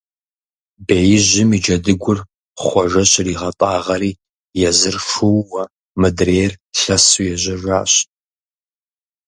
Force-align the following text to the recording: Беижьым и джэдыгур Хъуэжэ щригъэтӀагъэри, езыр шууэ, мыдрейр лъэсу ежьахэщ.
Беижьым 0.87 1.49
и 1.57 1.59
джэдыгур 1.63 2.19
Хъуэжэ 2.63 3.03
щригъэтӀагъэри, 3.11 4.11
езыр 4.69 4.97
шууэ, 5.09 5.63
мыдрейр 5.99 6.53
лъэсу 6.79 7.23
ежьахэщ. 7.33 7.93